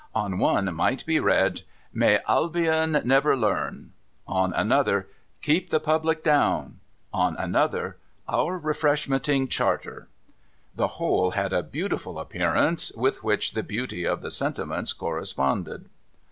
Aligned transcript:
On 0.15 0.39
one 0.39 0.73
might 0.73 1.05
be 1.05 1.19
read,' 1.19 1.61
May 2.03 2.17
Albion 2.27 3.03
never 3.05 3.37
Learn;' 3.37 3.93
on 4.41 4.51
another,' 4.53 5.07
Keep 5.43 5.69
the 5.69 5.79
Public 5.79 6.23
Down;' 6.23 6.79
on 7.23 7.35
another,' 7.35 7.97
Our 8.35 8.59
Refreshmenting 8.59 9.47
Charter.' 9.51 10.07
The 10.75 10.87
whole 10.97 11.29
had 11.37 11.53
a 11.53 11.61
beautiful 11.61 12.17
appearance, 12.17 12.91
with 12.95 13.23
which 13.23 13.51
the 13.51 13.61
beauty 13.61 14.03
of 14.03 14.23
the 14.23 14.31
sentiments 14.31 14.91
corresponded. 14.91 15.87